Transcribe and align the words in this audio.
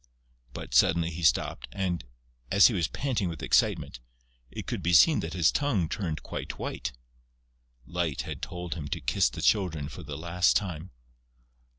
But, 0.53 0.73
suddenly, 0.73 1.11
he 1.11 1.21
stopped 1.21 1.67
and, 1.71 2.03
as 2.49 2.65
he 2.65 2.73
was 2.73 2.87
panting 2.87 3.29
with 3.29 3.43
excitement, 3.43 3.99
it 4.49 4.65
could 4.65 4.81
be 4.81 4.93
seen 4.93 5.19
that 5.19 5.33
his 5.35 5.51
tongue 5.51 5.87
turned 5.87 6.23
quite 6.23 6.57
white: 6.57 6.91
Light 7.85 8.23
had 8.23 8.41
told 8.41 8.73
him 8.73 8.87
to 8.87 8.99
kiss 8.99 9.29
the 9.29 9.43
Children 9.43 9.89
for 9.89 10.01
the 10.01 10.17
last 10.17 10.55
time. 10.55 10.89